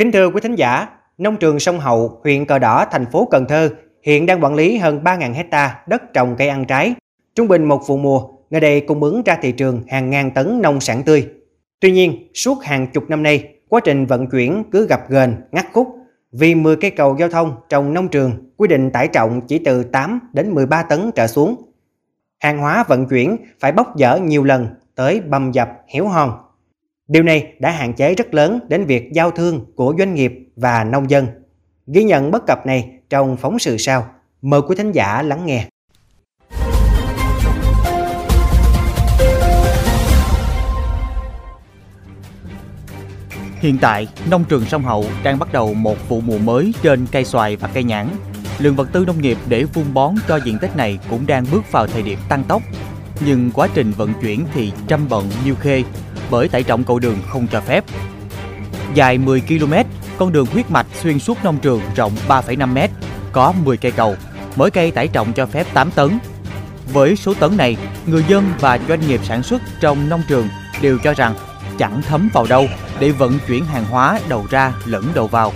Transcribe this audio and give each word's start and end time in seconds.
Kính 0.00 0.12
thưa 0.12 0.30
quý 0.30 0.40
thính 0.40 0.54
giả, 0.54 0.88
nông 1.18 1.36
trường 1.36 1.58
sông 1.58 1.80
Hậu, 1.80 2.20
huyện 2.24 2.44
Cờ 2.44 2.58
Đỏ, 2.58 2.86
thành 2.90 3.06
phố 3.12 3.28
Cần 3.30 3.46
Thơ 3.48 3.70
hiện 4.02 4.26
đang 4.26 4.44
quản 4.44 4.54
lý 4.54 4.76
hơn 4.76 5.00
3.000 5.04 5.32
hecta 5.32 5.82
đất 5.86 6.02
trồng 6.14 6.36
cây 6.38 6.48
ăn 6.48 6.64
trái. 6.64 6.94
Trung 7.34 7.48
bình 7.48 7.64
một 7.64 7.80
vụ 7.86 7.96
mùa, 7.96 8.28
nơi 8.50 8.60
đây 8.60 8.80
cung 8.80 9.02
ứng 9.02 9.22
ra 9.22 9.38
thị 9.42 9.52
trường 9.52 9.82
hàng 9.88 10.10
ngàn 10.10 10.30
tấn 10.30 10.62
nông 10.62 10.80
sản 10.80 11.02
tươi. 11.02 11.28
Tuy 11.80 11.90
nhiên, 11.90 12.28
suốt 12.34 12.62
hàng 12.62 12.86
chục 12.86 13.04
năm 13.08 13.22
nay, 13.22 13.54
quá 13.68 13.80
trình 13.84 14.06
vận 14.06 14.26
chuyển 14.26 14.64
cứ 14.72 14.86
gặp 14.86 15.00
gền, 15.08 15.36
ngắt 15.52 15.66
khúc 15.72 15.88
vì 16.32 16.54
10 16.54 16.76
cây 16.76 16.90
cầu 16.90 17.16
giao 17.18 17.28
thông 17.28 17.56
trong 17.68 17.94
nông 17.94 18.08
trường 18.08 18.52
quy 18.56 18.68
định 18.68 18.90
tải 18.90 19.08
trọng 19.08 19.40
chỉ 19.46 19.58
từ 19.58 19.82
8 19.82 20.20
đến 20.32 20.50
13 20.50 20.82
tấn 20.82 21.10
trở 21.14 21.26
xuống. 21.26 21.56
Hàng 22.38 22.58
hóa 22.58 22.84
vận 22.88 23.06
chuyển 23.06 23.36
phải 23.60 23.72
bốc 23.72 23.92
dỡ 23.98 24.16
nhiều 24.18 24.44
lần 24.44 24.66
tới 24.94 25.20
bầm 25.20 25.52
dập, 25.52 25.68
hiểu 25.88 26.08
hòn. 26.08 26.49
Điều 27.10 27.22
này 27.22 27.52
đã 27.58 27.70
hạn 27.70 27.92
chế 27.92 28.14
rất 28.14 28.34
lớn 28.34 28.60
đến 28.68 28.84
việc 28.86 29.12
giao 29.12 29.30
thương 29.30 29.64
của 29.74 29.94
doanh 29.98 30.14
nghiệp 30.14 30.32
và 30.56 30.84
nông 30.84 31.10
dân. 31.10 31.26
Ghi 31.86 32.04
nhận 32.04 32.30
bất 32.30 32.46
cập 32.46 32.66
này 32.66 32.90
trong 33.10 33.36
phóng 33.36 33.58
sự 33.58 33.76
sau. 33.76 34.06
Mời 34.42 34.60
quý 34.68 34.76
thính 34.76 34.92
giả 34.92 35.22
lắng 35.22 35.46
nghe. 35.46 35.66
Hiện 43.60 43.78
tại, 43.80 44.08
nông 44.30 44.44
trường 44.44 44.64
sông 44.64 44.82
Hậu 44.82 45.04
đang 45.24 45.38
bắt 45.38 45.52
đầu 45.52 45.74
một 45.74 46.08
vụ 46.08 46.20
mùa 46.20 46.38
mới 46.38 46.74
trên 46.82 47.06
cây 47.12 47.24
xoài 47.24 47.56
và 47.56 47.68
cây 47.74 47.84
nhãn. 47.84 48.08
Lượng 48.58 48.76
vật 48.76 48.88
tư 48.92 49.04
nông 49.06 49.22
nghiệp 49.22 49.38
để 49.48 49.64
vun 49.64 49.94
bón 49.94 50.14
cho 50.28 50.36
diện 50.36 50.58
tích 50.60 50.76
này 50.76 50.98
cũng 51.10 51.26
đang 51.26 51.44
bước 51.52 51.72
vào 51.72 51.86
thời 51.86 52.02
điểm 52.02 52.18
tăng 52.28 52.44
tốc. 52.44 52.62
Nhưng 53.26 53.50
quá 53.54 53.68
trình 53.74 53.92
vận 53.96 54.12
chuyển 54.22 54.44
thì 54.54 54.72
trăm 54.88 55.08
bận 55.08 55.28
như 55.44 55.54
khê 55.54 55.82
bởi 56.30 56.48
tải 56.48 56.62
trọng 56.62 56.84
cầu 56.84 56.98
đường 56.98 57.18
không 57.28 57.46
cho 57.46 57.60
phép. 57.60 57.84
Dài 58.94 59.18
10 59.18 59.40
km, 59.40 59.72
con 60.18 60.32
đường 60.32 60.46
huyết 60.46 60.70
mạch 60.70 60.86
xuyên 61.02 61.18
suốt 61.18 61.44
nông 61.44 61.58
trường 61.58 61.80
rộng 61.96 62.12
3,5 62.28 62.66
m, 62.74 62.78
có 63.32 63.52
10 63.64 63.76
cây 63.76 63.92
cầu, 63.92 64.16
mỗi 64.56 64.70
cây 64.70 64.90
tải 64.90 65.08
trọng 65.08 65.32
cho 65.32 65.46
phép 65.46 65.66
8 65.74 65.90
tấn. 65.90 66.18
Với 66.92 67.16
số 67.16 67.34
tấn 67.34 67.56
này, 67.56 67.76
người 68.06 68.24
dân 68.28 68.52
và 68.60 68.78
doanh 68.88 69.08
nghiệp 69.08 69.20
sản 69.24 69.42
xuất 69.42 69.62
trong 69.80 70.08
nông 70.08 70.22
trường 70.28 70.48
đều 70.82 70.98
cho 70.98 71.14
rằng 71.14 71.34
chẳng 71.78 72.02
thấm 72.02 72.28
vào 72.32 72.46
đâu 72.46 72.66
để 72.98 73.10
vận 73.10 73.38
chuyển 73.46 73.64
hàng 73.64 73.84
hóa 73.84 74.20
đầu 74.28 74.46
ra 74.50 74.72
lẫn 74.84 75.04
đầu 75.14 75.26
vào. 75.26 75.52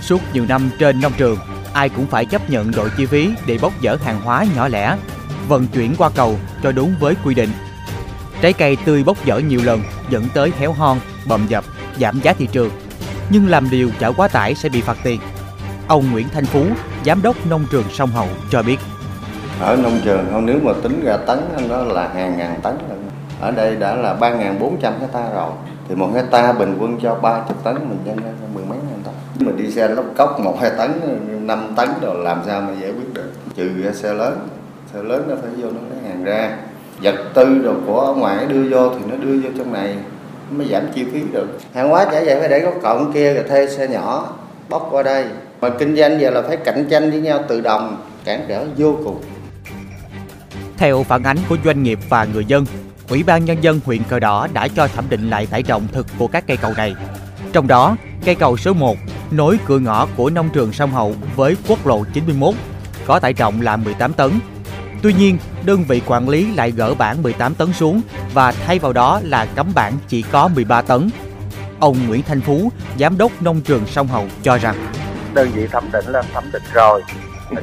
Suốt 0.00 0.20
nhiều 0.32 0.44
năm 0.48 0.70
trên 0.78 1.00
nông 1.00 1.12
trường, 1.16 1.38
ai 1.72 1.88
cũng 1.88 2.06
phải 2.06 2.24
chấp 2.24 2.50
nhận 2.50 2.70
đội 2.70 2.90
chi 2.96 3.06
phí 3.06 3.30
để 3.46 3.58
bốc 3.58 3.72
dỡ 3.82 3.96
hàng 4.04 4.20
hóa 4.20 4.46
nhỏ 4.56 4.68
lẻ, 4.68 4.96
vận 5.48 5.66
chuyển 5.66 5.94
qua 5.98 6.10
cầu 6.14 6.38
cho 6.62 6.72
đúng 6.72 6.94
với 7.00 7.14
quy 7.24 7.34
định. 7.34 7.50
Trái 8.42 8.52
cây 8.52 8.76
tươi 8.84 9.04
bốc 9.04 9.24
dở 9.24 9.38
nhiều 9.38 9.60
lần 9.64 9.80
dẫn 10.10 10.24
tới 10.34 10.52
héo 10.58 10.72
hon, 10.72 10.98
bầm 11.28 11.46
dập, 11.48 11.64
giảm 12.00 12.20
giá 12.22 12.32
thị 12.32 12.48
trường. 12.52 12.70
Nhưng 13.30 13.48
làm 13.48 13.70
điều 13.70 13.90
chở 13.98 14.12
quá 14.12 14.28
tải 14.28 14.54
sẽ 14.54 14.68
bị 14.68 14.80
phạt 14.80 14.96
tiền. 15.02 15.20
Ông 15.88 16.12
Nguyễn 16.12 16.28
Thanh 16.28 16.46
Phú, 16.46 16.66
giám 17.04 17.22
đốc 17.22 17.46
nông 17.46 17.64
trường 17.70 17.84
sông 17.90 18.10
Hậu 18.10 18.28
cho 18.50 18.62
biết. 18.62 18.76
Ở 19.60 19.76
nông 19.76 20.00
trường 20.04 20.26
không 20.32 20.46
nếu 20.46 20.58
mà 20.62 20.72
tính 20.82 21.04
ra 21.04 21.16
tấn 21.16 21.38
nó 21.68 21.76
là 21.76 22.08
hàng 22.08 22.38
ngàn 22.38 22.60
tấn 22.62 22.78
ở 23.40 23.50
đây 23.50 23.76
đã 23.76 23.94
là 23.94 24.16
3.400 24.20 24.92
hecta 25.00 25.30
rồi 25.34 25.50
thì 25.88 25.94
một 25.94 26.10
hecta 26.14 26.52
bình 26.52 26.76
quân 26.80 26.98
cho 27.02 27.14
30 27.14 27.56
tấn 27.64 27.74
mình 27.74 27.98
nhân 28.04 28.16
ra 28.16 28.30
mười 28.54 28.64
mấy 28.64 28.78
ngàn 28.78 29.00
tấn 29.04 29.46
mình 29.46 29.56
đi 29.56 29.70
xe 29.70 29.88
lóc 29.88 30.04
cốc 30.16 30.40
một 30.40 30.58
hai 30.60 30.70
tấn 30.78 30.90
năm 31.46 31.74
tấn 31.76 31.88
rồi 32.00 32.24
làm 32.24 32.42
sao 32.46 32.60
mà 32.60 32.72
giải 32.80 32.90
quyết 32.90 33.14
được 33.14 33.32
trừ 33.56 33.92
xe 33.92 34.12
lớn 34.12 34.48
xe 34.92 35.02
lớn 35.02 35.24
nó 35.28 35.34
phải 35.42 35.50
vô 35.50 35.70
nó 35.70 35.80
lấy 35.90 36.10
hàng 36.10 36.24
ra 36.24 36.56
vật 37.02 37.14
tư 37.34 37.58
rồi 37.64 37.74
của 37.86 38.00
ở 38.00 38.14
ngoài 38.14 38.46
đưa 38.48 38.62
vô 38.62 38.88
thì 38.88 39.04
nó 39.10 39.16
đưa 39.16 39.36
vô 39.42 39.50
trong 39.58 39.72
này 39.72 39.94
mới 40.50 40.68
giảm 40.70 40.82
chi 40.94 41.04
phí 41.12 41.20
được 41.32 41.48
hàng 41.74 41.88
hóa 41.88 42.04
chả 42.04 42.24
vậy 42.24 42.36
phải 42.40 42.48
để 42.48 42.60
góc 42.60 42.74
cộng 42.82 43.12
kia 43.12 43.34
rồi 43.34 43.44
thuê 43.48 43.66
xe 43.66 43.88
nhỏ 43.88 44.32
bóc 44.68 44.88
qua 44.90 45.02
đây 45.02 45.24
mà 45.60 45.70
kinh 45.70 45.96
doanh 45.96 46.20
giờ 46.20 46.30
là 46.30 46.42
phải 46.42 46.56
cạnh 46.56 46.86
tranh 46.90 47.10
với 47.10 47.20
nhau 47.20 47.40
tự 47.48 47.60
động 47.60 48.02
cản 48.24 48.44
trở 48.48 48.64
vô 48.76 48.96
cùng 49.04 49.20
theo 50.76 51.02
phản 51.02 51.22
ánh 51.22 51.38
của 51.48 51.56
doanh 51.64 51.82
nghiệp 51.82 51.98
và 52.08 52.26
người 52.34 52.44
dân 52.44 52.64
Ủy 53.12 53.22
ban 53.22 53.44
Nhân 53.44 53.58
dân 53.60 53.80
huyện 53.84 54.02
Cờ 54.02 54.18
Đỏ 54.18 54.48
đã 54.52 54.68
cho 54.68 54.88
thẩm 54.88 55.04
định 55.08 55.30
lại 55.30 55.46
tải 55.46 55.62
trọng 55.62 55.88
thực 55.92 56.06
của 56.18 56.26
các 56.26 56.44
cây 56.46 56.56
cầu 56.56 56.72
này. 56.76 56.94
Trong 57.52 57.66
đó, 57.66 57.96
cây 58.24 58.34
cầu 58.34 58.56
số 58.56 58.72
1 58.72 58.96
nối 59.30 59.58
cửa 59.66 59.78
ngõ 59.78 60.06
của 60.16 60.30
nông 60.30 60.48
trường 60.52 60.72
sông 60.72 60.90
Hậu 60.90 61.14
với 61.36 61.56
quốc 61.68 61.86
lộ 61.86 62.04
91 62.14 62.54
có 63.06 63.20
tải 63.20 63.32
trọng 63.32 63.60
là 63.60 63.76
18 63.76 64.12
tấn. 64.12 64.30
Tuy 65.02 65.12
nhiên, 65.12 65.38
đơn 65.66 65.78
vị 65.88 66.02
quản 66.06 66.28
lý 66.28 66.54
lại 66.54 66.70
gỡ 66.70 66.94
bản 66.98 67.22
18 67.22 67.54
tấn 67.54 67.72
xuống 67.72 68.00
và 68.34 68.52
thay 68.66 68.78
vào 68.78 68.92
đó 68.92 69.20
là 69.24 69.46
cấm 69.56 69.66
bản 69.74 69.92
chỉ 70.08 70.24
có 70.32 70.48
13 70.54 70.82
tấn. 70.82 71.08
Ông 71.80 71.96
Nguyễn 72.08 72.22
Thanh 72.22 72.40
Phú, 72.40 72.70
giám 72.98 73.18
đốc 73.18 73.32
nông 73.42 73.60
trường 73.64 73.86
sông 73.86 74.06
Hậu 74.06 74.26
cho 74.42 74.58
rằng 74.58 74.74
đơn 75.34 75.48
vị 75.54 75.66
thẩm 75.66 75.84
định 75.92 76.04
lên 76.08 76.24
thẩm 76.32 76.44
định 76.52 76.62
rồi 76.72 77.02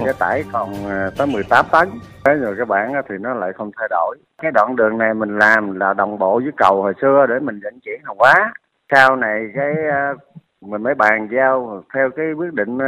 cái 0.05 0.13
tải 0.19 0.43
còn 0.51 0.73
ờ, 0.89 1.09
tới 1.17 1.27
18 1.27 1.65
tấn 1.71 1.89
Thế 2.25 2.33
rồi 2.33 2.55
cái 2.57 2.65
bản 2.65 2.93
thì 3.09 3.15
nó 3.19 3.33
lại 3.33 3.51
không 3.53 3.71
thay 3.77 3.87
đổi. 3.89 4.17
Cái 4.41 4.51
đoạn 4.51 4.75
đường 4.75 4.97
này 4.97 5.13
mình 5.13 5.37
làm 5.37 5.79
là 5.79 5.93
đồng 5.93 6.19
bộ 6.19 6.39
với 6.39 6.51
cầu 6.57 6.81
hồi 6.81 6.93
xưa 7.01 7.25
để 7.29 7.39
mình 7.39 7.59
vận 7.63 7.79
chuyển 7.79 8.01
hàng 8.03 8.15
hóa. 8.17 8.53
Sau 8.91 9.15
này 9.15 9.45
cái 9.55 9.73
ờ, 9.91 10.15
mình 10.61 10.83
mới 10.83 10.95
bàn 10.95 11.27
giao 11.31 11.83
theo 11.93 12.09
cái 12.15 12.25
quyết 12.33 12.53
định 12.53 12.79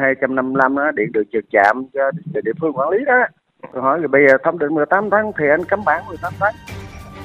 255 0.00 0.76
ờ, 0.76 0.84
đó 0.84 0.90
điện 0.90 1.12
được 1.12 1.24
trực 1.32 1.44
chạm 1.50 1.84
cho 1.94 2.10
địa 2.44 2.52
phương 2.60 2.72
quản 2.72 2.88
lý 2.88 3.04
đó. 3.04 3.24
Tôi 3.72 3.82
hỏi 3.82 3.98
rồi 3.98 4.08
bây 4.08 4.22
giờ 4.28 4.36
thẩm 4.44 4.58
định 4.58 4.74
18 4.74 5.10
tấn 5.10 5.20
thì 5.38 5.44
anh 5.50 5.64
cấm 5.64 5.84
bản 5.84 6.06
18 6.06 6.32
tấn. 6.40 6.54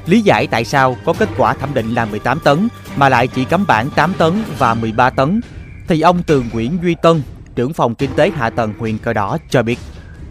Lý 0.06 0.22
giải 0.22 0.48
tại 0.52 0.66
sao 0.66 0.96
có 1.06 1.14
kết 1.20 1.30
quả 1.38 1.54
thẩm 1.54 1.70
định 1.74 1.86
là 1.96 2.06
18 2.06 2.40
tấn 2.44 2.58
mà 2.98 3.10
lại 3.10 3.28
chỉ 3.28 3.46
cấm 3.46 3.66
bản 3.68 3.86
8 3.96 4.14
tấn 4.20 4.32
và 4.60 4.74
13 4.74 5.10
tấn 5.10 5.42
thì 5.88 6.02
ông 6.02 6.22
Tường 6.28 6.44
Nguyễn 6.54 6.78
Duy 6.84 6.96
Tân, 7.02 7.22
trưởng 7.56 7.74
phòng 7.74 7.96
kinh 7.96 8.10
tế 8.18 8.30
hạ 8.30 8.50
tầng 8.50 8.74
huyện 8.80 8.98
Cờ 9.04 9.14
Đỏ 9.14 9.38
cho 9.50 9.64
biết 9.64 9.78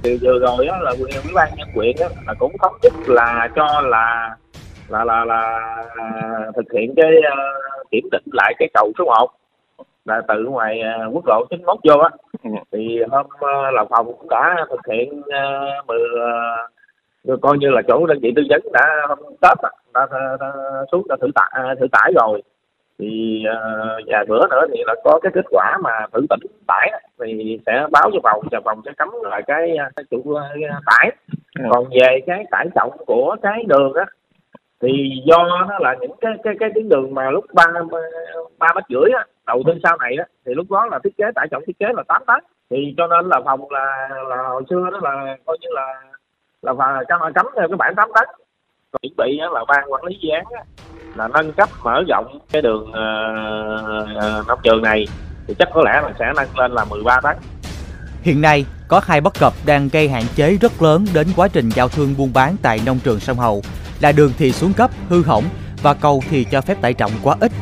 thì 0.03 0.19
vừa 0.23 0.39
rồi 0.39 0.67
đó 0.67 0.79
là 0.81 0.93
ủy 0.99 1.11
ban 1.35 1.49
nhân 1.57 1.69
quyền 1.75 1.97
đó 2.01 2.07
là 2.27 2.35
cũng 2.39 2.53
thống 2.63 2.73
nhất 2.83 2.93
là 3.07 3.49
cho 3.57 3.81
là 3.81 4.37
là 4.89 5.05
là 5.05 5.25
là 5.25 5.61
thực 6.57 6.73
hiện 6.75 6.95
cái 6.97 7.11
uh, 7.19 7.91
kiểm 7.91 8.09
định 8.13 8.23
lại 8.33 8.55
cái 8.59 8.69
cầu 8.75 8.93
số 8.99 9.05
1 9.05 9.31
là 10.05 10.21
từ 10.29 10.45
ngoài 10.45 10.81
uh, 11.07 11.15
quốc 11.15 11.25
lộ 11.27 11.47
91 11.51 11.79
vô 11.89 11.99
á 11.99 12.11
thì 12.73 13.01
hôm 13.11 13.27
uh, 13.27 13.75
là 13.75 13.85
phòng 13.91 14.07
cũng 14.07 14.29
đã 14.29 14.67
thực 14.71 14.81
hiện 14.89 15.21
uh, 15.21 15.93
uh, 17.33 17.41
coi 17.41 17.59
như 17.59 17.71
là 17.71 17.83
chỗ 17.89 18.07
đơn 18.07 18.19
vị 18.23 18.33
tư 18.37 18.43
vấn 18.51 18.61
đã 18.73 19.07
hôm 19.09 19.19
tết 19.19 19.59
đã, 19.63 19.71
đã, 19.95 20.07
đã, 20.11 20.37
đã 20.41 20.53
xuống 20.93 21.07
đã 21.09 21.17
thử 21.21 21.29
tải 21.35 21.77
thử 21.81 21.87
tải 21.93 22.13
rồi 22.15 22.43
thì 22.99 23.45
uh, 23.51 24.03
vài 24.07 24.25
bữa 24.29 24.47
nữa 24.51 24.67
thì 24.73 24.83
là 24.87 24.95
có 25.05 25.21
cái 25.23 25.33
kết 25.35 25.45
quả 25.51 25.79
mà 25.83 25.91
thử 26.13 26.27
tỉnh 26.31 26.51
tải 26.67 27.03
thì 27.25 27.59
sẽ 27.67 27.87
báo 27.91 28.11
cho 28.13 28.21
phòng 28.23 28.45
và 28.51 28.61
phòng 28.65 28.83
sẽ 28.85 28.91
cấm 28.97 29.09
lại 29.23 29.43
cái, 29.47 29.77
cái 29.97 30.05
chủ 30.11 30.19
uh, 30.19 30.41
tải 30.87 31.11
ừ. 31.59 31.65
còn 31.71 31.85
về 31.85 32.21
cái 32.27 32.45
tải 32.51 32.67
trọng 32.75 32.97
của 33.07 33.37
cái 33.43 33.65
đường 33.69 33.95
á 33.95 34.05
thì 34.83 35.23
do 35.25 35.37
nó 35.45 35.79
là 35.81 35.97
những 36.01 36.13
cái 36.21 36.33
cái 36.45 36.55
cái 36.61 36.71
tuyến 36.75 36.89
đường 36.89 37.15
mà 37.15 37.31
lúc 37.31 37.45
ba 37.55 37.65
ba 38.59 38.67
mét 38.75 38.85
rưỡi 38.89 39.11
á 39.19 39.25
đầu 39.49 39.63
tư 39.67 39.73
sau 39.83 39.97
này 39.97 40.13
á 40.19 40.25
thì 40.47 40.53
lúc 40.55 40.71
đó 40.71 40.87
là 40.91 40.99
thiết 41.05 41.17
kế 41.19 41.25
tải 41.35 41.47
trọng 41.51 41.63
thiết 41.67 41.79
kế 41.79 41.87
là 41.97 42.03
8 42.09 42.23
tấn 42.27 42.45
thì 42.71 42.77
cho 42.97 43.07
nên 43.07 43.29
là 43.29 43.41
phòng 43.45 43.71
là 43.71 44.09
là 44.29 44.37
hồi 44.49 44.63
xưa 44.71 44.89
đó 44.93 44.99
là 45.03 45.37
coi 45.47 45.57
như 45.61 45.69
là 45.73 45.87
là 46.63 46.73
và 46.73 47.05
cấm 47.09 47.21
cấm 47.35 47.47
theo 47.57 47.69
cái 47.69 47.77
bản 47.77 47.95
8 47.97 48.11
tấn 48.15 48.25
còn 48.93 49.01
chuẩn 49.03 49.13
bị 49.17 49.39
là 49.53 49.65
ban 49.69 49.93
quản 49.93 50.05
lý 50.05 50.19
dự 50.21 50.31
án 50.31 50.45
á, 50.57 50.63
là 51.17 51.29
nâng 51.29 51.53
cấp 51.53 51.69
mở 51.85 52.03
rộng 52.09 52.39
cái 52.53 52.63
đường 52.63 52.83
uh, 52.83 54.49
nông 54.49 54.59
trường 54.63 54.83
này 54.83 55.07
thì 55.47 55.55
chắc 55.59 55.69
có 55.75 55.83
lẽ 55.85 56.01
là 56.03 56.13
sẽ 56.19 56.33
nâng 56.37 56.59
lên 56.59 56.73
là 56.73 56.85
13 56.85 57.21
tấn. 57.23 57.37
Hiện 58.23 58.41
nay, 58.41 58.65
có 58.89 59.01
hai 59.05 59.21
bất 59.21 59.33
cập 59.41 59.53
đang 59.67 59.89
gây 59.93 60.09
hạn 60.09 60.23
chế 60.35 60.57
rất 60.61 60.83
lớn 60.83 61.05
đến 61.15 61.27
quá 61.37 61.49
trình 61.49 61.69
giao 61.69 61.89
thương 61.89 62.15
buôn 62.19 62.33
bán 62.35 62.57
tại 62.63 62.81
nông 62.87 62.99
trường 63.05 63.21
sông 63.21 63.37
Hậu 63.37 63.63
là 64.01 64.13
đường 64.13 64.33
thì 64.39 64.53
xuống 64.53 64.73
cấp, 64.77 64.91
hư 65.09 65.23
hỏng 65.23 65.45
và 65.83 65.95
cầu 65.95 66.23
thì 66.31 66.45
cho 66.45 66.61
phép 66.61 66.81
tải 66.81 66.95
trọng 66.95 67.11
quá 67.23 67.37
ít. 67.41 67.53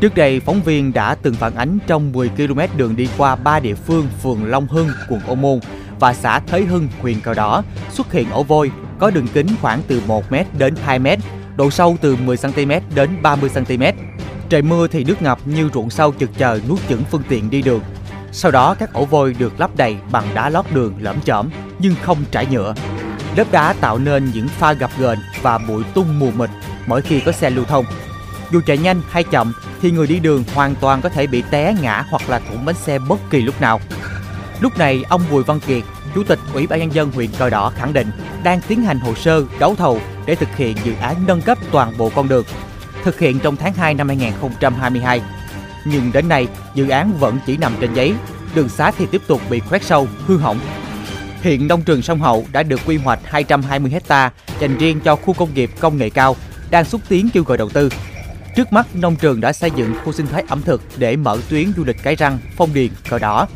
Trước 0.00 0.14
đây, 0.14 0.40
phóng 0.40 0.62
viên 0.62 0.92
đã 0.92 1.14
từng 1.14 1.34
phản 1.34 1.54
ánh 1.54 1.78
trong 1.86 2.12
10 2.12 2.28
km 2.28 2.60
đường 2.76 2.96
đi 2.96 3.08
qua 3.18 3.36
ba 3.36 3.60
địa 3.60 3.74
phương 3.74 4.06
phường 4.22 4.44
Long 4.44 4.66
Hưng, 4.66 4.88
quận 5.08 5.20
Ô 5.26 5.34
Môn 5.34 5.60
và 6.00 6.14
xã 6.14 6.38
Thới 6.40 6.64
Hưng, 6.64 6.88
huyện 7.00 7.20
Cờ 7.20 7.34
Đỏ 7.34 7.62
xuất 7.90 8.12
hiện 8.12 8.30
ổ 8.30 8.42
vôi 8.42 8.70
có 8.98 9.10
đường 9.10 9.26
kính 9.32 9.46
khoảng 9.62 9.82
từ 9.88 10.02
1m 10.08 10.44
đến 10.58 10.74
2m 10.86 11.16
độ 11.56 11.70
sâu 11.70 11.96
từ 12.00 12.16
10cm 12.16 12.80
đến 12.94 13.10
30cm. 13.22 13.92
Trời 14.48 14.62
mưa 14.62 14.86
thì 14.86 15.04
nước 15.04 15.22
ngập 15.22 15.38
như 15.44 15.70
ruộng 15.74 15.90
sâu 15.90 16.14
chực 16.20 16.30
chờ 16.38 16.60
nuốt 16.68 16.78
chửng 16.88 17.04
phương 17.10 17.22
tiện 17.28 17.50
đi 17.50 17.62
đường. 17.62 17.80
Sau 18.32 18.50
đó 18.50 18.74
các 18.78 18.92
ổ 18.92 19.04
vôi 19.04 19.34
được 19.38 19.60
lắp 19.60 19.70
đầy 19.76 19.96
bằng 20.12 20.24
đá 20.34 20.48
lót 20.48 20.64
đường 20.74 20.94
lởm 21.00 21.20
chởm 21.20 21.50
nhưng 21.78 21.94
không 22.02 22.18
trải 22.30 22.46
nhựa. 22.46 22.74
Lớp 23.36 23.46
đá 23.50 23.74
tạo 23.80 23.98
nên 23.98 24.30
những 24.34 24.48
pha 24.48 24.72
gập 24.72 24.90
ghềnh 24.98 25.18
và 25.42 25.58
bụi 25.58 25.82
tung 25.94 26.18
mù 26.18 26.30
mịt 26.30 26.50
mỗi 26.86 27.02
khi 27.02 27.20
có 27.20 27.32
xe 27.32 27.50
lưu 27.50 27.64
thông. 27.64 27.84
Dù 28.50 28.60
chạy 28.66 28.78
nhanh 28.78 29.02
hay 29.10 29.24
chậm 29.24 29.52
thì 29.82 29.90
người 29.90 30.06
đi 30.06 30.18
đường 30.18 30.44
hoàn 30.54 30.74
toàn 30.74 31.00
có 31.00 31.08
thể 31.08 31.26
bị 31.26 31.42
té 31.50 31.74
ngã 31.82 32.04
hoặc 32.10 32.30
là 32.30 32.38
thủng 32.38 32.64
bánh 32.64 32.74
xe 32.74 32.98
bất 32.98 33.18
kỳ 33.30 33.40
lúc 33.40 33.60
nào. 33.60 33.80
Lúc 34.60 34.78
này, 34.78 35.04
ông 35.08 35.22
Bùi 35.30 35.42
Văn 35.42 35.60
Kiệt, 35.60 35.82
Chủ 36.14 36.24
tịch 36.24 36.38
Ủy 36.54 36.66
ban 36.66 36.80
nhân 36.80 36.94
dân 36.94 37.12
huyện 37.12 37.30
Cờ 37.38 37.50
Đỏ 37.50 37.72
khẳng 37.76 37.92
định 37.92 38.10
đang 38.42 38.60
tiến 38.68 38.82
hành 38.82 39.00
hồ 39.00 39.14
sơ 39.14 39.44
đấu 39.58 39.74
thầu 39.74 40.00
để 40.26 40.34
thực 40.34 40.56
hiện 40.56 40.76
dự 40.84 40.92
án 41.00 41.16
nâng 41.26 41.40
cấp 41.40 41.58
toàn 41.70 41.98
bộ 41.98 42.10
con 42.14 42.28
đường, 42.28 42.44
thực 43.04 43.18
hiện 43.18 43.38
trong 43.38 43.56
tháng 43.56 43.72
2 43.74 43.94
năm 43.94 44.08
2022. 44.08 45.20
nhưng 45.84 46.12
đến 46.12 46.28
nay 46.28 46.46
dự 46.74 46.88
án 46.88 47.12
vẫn 47.18 47.38
chỉ 47.46 47.56
nằm 47.56 47.72
trên 47.80 47.94
giấy, 47.94 48.14
đường 48.54 48.68
xá 48.68 48.90
thì 48.98 49.06
tiếp 49.06 49.22
tục 49.26 49.40
bị 49.50 49.60
khoét 49.60 49.82
sâu, 49.82 50.08
hư 50.26 50.38
hỏng. 50.38 50.58
Hiện 51.42 51.68
nông 51.68 51.82
trường 51.82 52.02
sông 52.02 52.20
Hậu 52.20 52.46
đã 52.52 52.62
được 52.62 52.80
quy 52.86 52.96
hoạch 52.96 53.20
220 53.24 53.90
hecta 53.90 54.30
dành 54.60 54.78
riêng 54.78 55.00
cho 55.00 55.16
khu 55.16 55.32
công 55.32 55.54
nghiệp 55.54 55.70
công 55.80 55.96
nghệ 55.96 56.10
cao, 56.10 56.36
đang 56.70 56.84
xúc 56.84 57.00
tiến 57.08 57.28
kêu 57.32 57.42
gọi 57.42 57.58
đầu 57.58 57.68
tư. 57.68 57.88
Trước 58.58 58.72
mắt, 58.72 58.86
nông 58.94 59.16
trường 59.16 59.40
đã 59.40 59.52
xây 59.52 59.70
dựng 59.76 59.94
khu 60.04 60.12
sinh 60.12 60.26
thái 60.26 60.44
ẩm 60.48 60.62
thực 60.62 60.82
để 60.96 61.16
mở 61.16 61.38
tuyến 61.48 61.72
du 61.76 61.84
lịch 61.84 61.96
cái 62.02 62.14
răng, 62.14 62.38
phong 62.56 62.74
điền, 62.74 62.88
cờ 63.08 63.18
đỏ. 63.18 63.46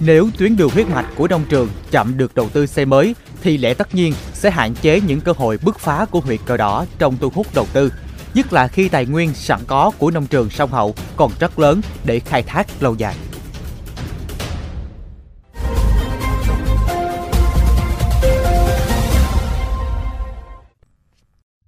Nếu 0.00 0.28
tuyến 0.38 0.56
đường 0.56 0.70
huyết 0.70 0.88
mạch 0.88 1.06
của 1.16 1.28
nông 1.28 1.44
trường 1.48 1.68
chậm 1.90 2.18
được 2.18 2.34
đầu 2.34 2.48
tư 2.48 2.66
xây 2.66 2.84
mới 2.84 3.14
thì 3.42 3.58
lẽ 3.58 3.74
tất 3.74 3.94
nhiên 3.94 4.12
sẽ 4.34 4.50
hạn 4.50 4.74
chế 4.74 5.00
những 5.00 5.20
cơ 5.20 5.32
hội 5.36 5.58
bứt 5.62 5.78
phá 5.78 6.06
của 6.10 6.20
huyện 6.20 6.40
cờ 6.46 6.56
đỏ 6.56 6.86
trong 6.98 7.16
thu 7.20 7.30
hút 7.34 7.46
đầu 7.54 7.66
tư, 7.72 7.92
nhất 8.34 8.52
là 8.52 8.68
khi 8.68 8.88
tài 8.88 9.06
nguyên 9.06 9.34
sẵn 9.34 9.60
có 9.66 9.90
của 9.98 10.10
nông 10.10 10.26
trường 10.26 10.50
sông 10.50 10.70
Hậu 10.70 10.94
còn 11.16 11.30
rất 11.40 11.58
lớn 11.58 11.80
để 12.04 12.20
khai 12.20 12.42
thác 12.42 12.66
lâu 12.80 12.94
dài. 12.94 13.14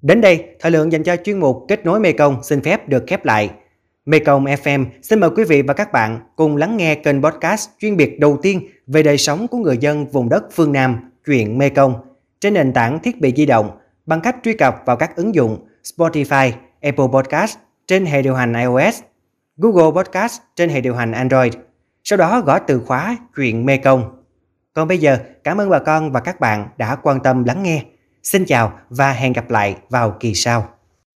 Đến 0.03 0.21
đây, 0.21 0.45
thời 0.61 0.73
lượng 0.73 0.93
dành 0.93 1.03
cho 1.03 1.17
chuyên 1.17 1.41
mục 1.41 1.65
Kết 1.69 1.85
nối 1.85 2.01
Mekong 2.01 2.43
xin 2.43 2.63
phép 2.63 2.89
được 2.89 3.05
khép 3.07 3.25
lại. 3.25 3.51
Mekong 4.05 4.45
FM 4.45 4.87
xin 5.03 5.21
mời 5.21 5.31
quý 5.37 5.45
vị 5.45 5.63
và 5.63 5.75
các 5.75 5.93
bạn 5.93 6.21
cùng 6.37 6.57
lắng 6.57 6.77
nghe 6.77 6.95
kênh 6.95 7.23
podcast 7.23 7.69
chuyên 7.79 7.97
biệt 7.97 8.21
đầu 8.21 8.39
tiên 8.43 8.69
về 8.87 9.03
đời 9.03 9.19
sống 9.19 9.49
của 9.49 9.59
người 9.59 9.79
dân 9.79 10.07
vùng 10.07 10.29
đất 10.29 10.45
phương 10.53 10.73
Nam, 10.73 11.11
chuyện 11.27 11.59
Mekong, 11.59 11.95
trên 12.41 12.55
nền 12.55 12.73
tảng 12.73 12.99
thiết 12.99 13.21
bị 13.21 13.33
di 13.37 13.47
động 13.47 13.71
bằng 14.07 14.21
cách 14.21 14.37
truy 14.43 14.53
cập 14.53 14.83
vào 14.87 14.97
các 14.97 15.17
ứng 15.17 15.35
dụng 15.35 15.67
Spotify, 15.85 16.51
Apple 16.81 17.07
Podcast 17.13 17.59
trên 17.87 18.07
hệ 18.07 18.23
điều 18.23 18.35
hành 18.35 18.55
iOS, 18.55 19.01
Google 19.57 20.03
Podcast 20.03 20.41
trên 20.57 20.69
hệ 20.69 20.81
điều 20.81 20.95
hành 20.95 21.13
Android. 21.13 21.53
Sau 22.05 22.17
đó 22.17 22.41
gõ 22.41 22.59
từ 22.59 22.81
khóa 22.81 23.17
chuyện 23.37 23.67
Mekong. 23.67 24.23
Còn 24.73 24.89
bây 24.89 24.99
giờ, 24.99 25.19
cảm 25.45 25.61
ơn 25.61 25.71
bà 25.71 25.79
con 25.79 26.13
và 26.13 26.21
các 26.21 26.41
bạn 26.41 26.69
đã 26.77 26.97
quan 26.97 27.21
tâm 27.21 27.45
lắng 27.45 27.63
nghe. 27.63 27.83
Xin 28.23 28.45
chào 28.45 28.79
và 28.91 29.13
hẹn 29.13 29.33
gặp 29.33 29.51
lại 29.51 29.77
vào 29.91 30.17
kỳ 30.21 30.35
sau. 30.35 30.69